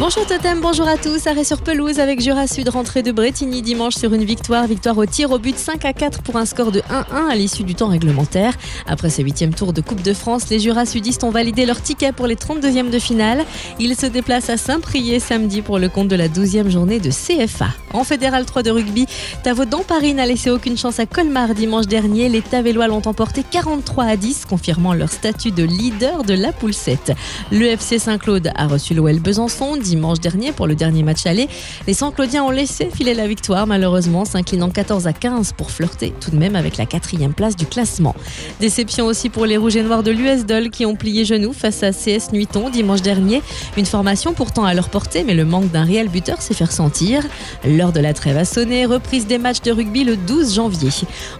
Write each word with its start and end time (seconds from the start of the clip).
Bonjour 0.00 0.26
Totem, 0.26 0.60
bonjour 0.60 0.88
à 0.88 0.96
tous. 0.96 1.28
Arrêt 1.28 1.44
sur 1.44 1.62
pelouse 1.62 2.00
avec 2.00 2.20
Jura 2.20 2.48
Sud, 2.48 2.68
rentrée 2.68 3.04
de 3.04 3.12
Bretigny 3.12 3.62
dimanche 3.62 3.94
sur 3.94 4.12
une 4.12 4.24
victoire. 4.24 4.66
Victoire 4.66 4.98
au 4.98 5.06
tir 5.06 5.30
au 5.30 5.38
but 5.38 5.56
5 5.56 5.84
à 5.84 5.92
4 5.92 6.20
pour 6.22 6.36
un 6.36 6.46
score 6.46 6.72
de 6.72 6.80
1-1 6.80 7.30
à 7.30 7.34
l'issue 7.36 7.62
du 7.62 7.76
temps 7.76 7.86
réglementaire. 7.86 8.54
Après 8.88 9.08
ce 9.08 9.22
huitième 9.22 9.54
tour 9.54 9.72
de 9.72 9.80
Coupe 9.80 10.02
de 10.02 10.12
France, 10.12 10.50
les 10.50 10.58
Jura 10.58 10.84
Sudistes 10.84 11.22
ont 11.22 11.30
validé 11.30 11.64
leur 11.64 11.80
ticket 11.80 12.10
pour 12.10 12.26
les 12.26 12.34
32e 12.34 12.90
de 12.90 12.98
finale. 12.98 13.44
Ils 13.78 13.94
se 13.94 14.06
déplacent 14.06 14.50
à 14.50 14.56
Saint-Priest 14.56 15.28
samedi 15.28 15.62
pour 15.62 15.78
le 15.78 15.88
compte 15.88 16.08
de 16.08 16.16
la 16.16 16.28
12e 16.28 16.70
journée 16.70 16.98
de 16.98 17.10
CFA. 17.10 17.68
En 17.92 18.02
Fédéral 18.02 18.46
3 18.46 18.64
de 18.64 18.72
rugby, 18.72 19.06
Tavaudon 19.44 19.84
Paris 19.84 20.12
n'a 20.12 20.26
laissé 20.26 20.50
aucune 20.50 20.76
chance 20.76 20.98
à 20.98 21.06
Colmar 21.06 21.54
dimanche 21.54 21.86
dernier. 21.86 22.28
Les 22.28 22.42
Tavellois 22.42 22.88
l'ont 22.88 23.06
emporté 23.06 23.44
43 23.48 24.04
à 24.04 24.16
10, 24.16 24.46
confirmant 24.46 24.92
leur 24.92 25.10
statut 25.10 25.52
de 25.52 25.62
leader 25.62 26.24
de 26.24 26.34
la 26.34 26.52
poule 26.52 26.74
7. 26.74 27.12
Le 27.52 27.66
FC 27.66 28.00
Saint-Claude 28.00 28.50
a 28.56 28.66
reçu 28.66 28.92
l'OL 28.92 29.20
Besançon 29.20 29.76
dimanche 29.84 30.20
dernier 30.20 30.52
pour 30.52 30.66
le 30.66 30.74
dernier 30.74 31.02
match 31.02 31.26
aller. 31.26 31.48
Les 31.86 31.94
Saint-Claudiens 31.94 32.44
ont 32.44 32.50
laissé 32.50 32.90
filer 32.92 33.14
la 33.14 33.26
victoire, 33.26 33.66
malheureusement, 33.66 34.24
s'inclinant 34.24 34.70
14 34.70 35.06
à 35.06 35.12
15 35.12 35.52
pour 35.52 35.70
flirter 35.70 36.12
tout 36.20 36.30
de 36.30 36.36
même 36.36 36.56
avec 36.56 36.76
la 36.76 36.86
quatrième 36.86 37.34
place 37.34 37.56
du 37.56 37.66
classement. 37.66 38.14
Déception 38.60 39.06
aussi 39.06 39.28
pour 39.28 39.46
les 39.46 39.56
Rouges 39.56 39.76
et 39.76 39.82
Noirs 39.82 40.02
de 40.02 40.10
l'US 40.10 40.44
Dol 40.46 40.70
qui 40.70 40.86
ont 40.86 40.96
plié 40.96 41.24
genoux 41.24 41.52
face 41.52 41.82
à 41.82 41.90
CS 41.90 42.32
Nuiton 42.32 42.70
dimanche 42.70 43.02
dernier. 43.02 43.42
Une 43.76 43.86
formation 43.86 44.32
pourtant 44.32 44.64
à 44.64 44.74
leur 44.74 44.88
portée, 44.88 45.24
mais 45.24 45.34
le 45.34 45.44
manque 45.44 45.70
d'un 45.70 45.84
réel 45.84 46.08
buteur 46.08 46.40
s'est 46.42 46.54
fait 46.54 46.64
ressentir. 46.64 47.22
L'heure 47.64 47.92
de 47.92 48.00
la 48.00 48.14
trêve 48.14 48.36
a 48.36 48.44
sonné, 48.44 48.86
reprise 48.86 49.26
des 49.26 49.38
matchs 49.38 49.60
de 49.62 49.70
rugby 49.70 50.04
le 50.04 50.16
12 50.16 50.54
janvier. 50.54 50.90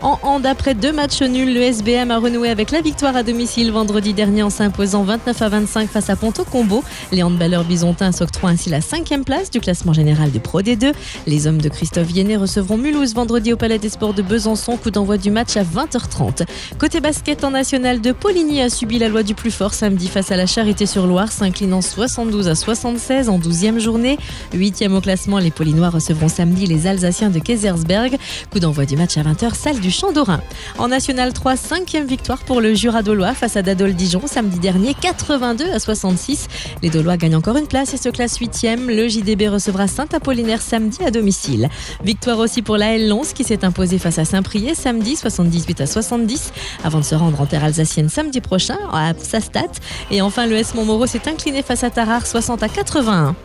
En 0.03 0.19
hand, 0.23 0.47
après 0.47 0.75
deux 0.75 0.93
matchs 0.93 1.23
nuls, 1.23 1.53
le 1.53 1.63
SBM 1.63 2.11
a 2.11 2.19
renoué 2.19 2.49
avec 2.49 2.71
la 2.71 2.81
victoire 2.81 3.17
à 3.17 3.23
domicile 3.23 3.71
vendredi 3.73 4.13
dernier 4.13 4.43
en 4.43 4.51
s'imposant 4.51 5.03
29 5.03 5.43
à 5.43 5.49
25 5.49 5.89
face 5.89 6.11
à 6.11 6.17
Ponto 6.17 6.45
Combo. 6.45 6.83
Les 7.13 7.23
handballeurs 7.23 7.65
bisontins 7.65 8.13
s'octroient 8.13 8.34
ainsi 8.43 8.69
la 8.69 8.81
cinquième 8.81 9.25
place 9.25 9.51
du 9.51 9.61
classement 9.61 9.93
général 9.93 10.31
du 10.31 10.41
Pro 10.41 10.61
D2. 10.61 10.93
Les 11.27 11.47
hommes 11.47 11.61
de 11.61 11.69
Christophe 11.69 12.09
Viennet 12.09 12.37
recevront 12.37 12.77
Mulhouse 12.77 13.15
vendredi 13.15 13.53
au 13.53 13.57
Palais 13.57 13.79
des 13.79 13.89
Sports 13.89 14.15
de 14.15 14.23
Besançon. 14.23 14.77
Coup 14.77 14.91
d'envoi 14.91 15.17
du 15.17 15.31
match 15.31 15.57
à 15.57 15.63
20h30. 15.63 16.45
Côté 16.79 17.01
basket 17.01 17.45
en 17.45 17.51
national 17.53 18.01
de 18.01 18.13
Poligny 18.13 18.61
a 18.61 18.71
subi 18.71 18.99
la 18.99 19.09
loi 19.09 19.23
du 19.23 19.35
plus 19.35 19.51
fort 19.51 19.75
samedi 19.75 20.09
face 20.09 20.33
à 20.33 20.37
la 20.37 20.47
Charité-sur-Loire, 20.47 21.31
s'inclinant 21.31 21.81
72 21.81 22.49
à 22.49 22.55
76 22.55 23.29
en 23.29 23.39
12e 23.39 23.79
journée. 23.79 24.19
Huitième 24.53 24.95
au 24.95 25.01
classement, 25.01 25.39
les 25.39 25.51
Polinois 25.51 25.91
recevront 25.91 26.29
samedi 26.29 26.67
les 26.67 26.87
Alsaciens 26.87 27.31
de 27.31 27.39
Kaisersberg. 27.39 28.19
Coup 28.51 28.59
d'envoi 28.59 28.85
du 28.85 28.97
match 28.97 29.17
à 29.17 29.23
20h, 29.23 29.55
salle 29.55 29.81
du 29.81 29.91
Champ 29.91 30.13
d'Orin. 30.13 30.41
En 30.79 30.89
National 30.89 31.33
3, 31.33 31.57
cinquième 31.57 32.07
victoire 32.07 32.43
pour 32.45 32.61
le 32.61 32.75
Jura 32.75 33.03
Dolois 33.03 33.35
face 33.35 33.57
à 33.57 33.63
Dadol 33.63 33.95
Dijon 33.95 34.23
samedi 34.27 34.59
dernier, 34.59 34.95
82 35.01 35.71
à 35.71 35.79
66. 35.79 36.49
Les 36.83 36.91
Dolois 36.91 37.17
gagnent 37.17 37.37
encore 37.37 37.57
une 37.57 37.67
place 37.67 37.95
et 37.95 37.97
se 37.97 38.09
classent 38.09 38.24
8e. 38.27 38.87
Le 38.87 39.09
JDB 39.09 39.49
recevra 39.49 39.87
Saint-Apollinaire 39.87 40.61
samedi 40.61 41.03
à 41.05 41.11
domicile. 41.11 41.69
Victoire 42.03 42.39
aussi 42.39 42.63
pour 42.63 42.77
la 42.77 42.97
L11 42.97 43.33
qui 43.33 43.45
s'est 43.45 43.65
imposée 43.65 43.99
face 43.99 44.19
à 44.19 44.25
Saint-Priest 44.25 44.81
samedi, 44.81 45.17
78 45.17 45.81
à 45.81 45.87
70, 45.87 46.53
avant 46.85 47.01
de 47.01 47.05
se 47.05 47.15
rendre 47.15 47.41
en 47.41 47.47
terre 47.47 47.65
alsacienne 47.65 48.09
samedi 48.09 48.41
prochain 48.41 48.79
à 48.93 49.13
Sastat. 49.17 49.73
Et 50.11 50.23
enfin, 50.23 50.47
le 50.47 50.57
S 50.57 50.75
Montmoreau 50.75 51.07
s'est 51.07 51.29
incliné 51.29 51.63
face 51.63 51.85
à 51.85 51.91
Tarare, 51.91 52.27
60 52.27 52.63
à 52.63 52.69
81. 52.69 53.37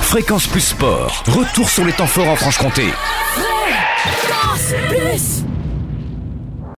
Fréquence 0.00 0.46
Plus 0.46 0.60
Sport, 0.60 1.24
retour 1.26 1.68
sur 1.68 1.84
les 1.84 1.92
temps 1.92 2.06
forts 2.06 2.28
en 2.28 2.36
Franche-Comté. 2.36 2.84
Fréquence 3.34 4.74
Plus 4.88 5.44